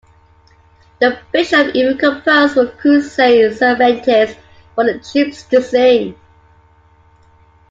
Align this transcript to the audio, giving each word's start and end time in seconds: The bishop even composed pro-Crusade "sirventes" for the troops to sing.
The 0.97 1.19
bishop 1.31 1.75
even 1.75 1.95
composed 1.99 2.55
pro-Crusade 2.55 3.51
"sirventes" 3.51 4.35
for 4.73 4.85
the 4.85 4.97
troops 4.97 5.43
to 5.43 5.61
sing. 5.61 6.15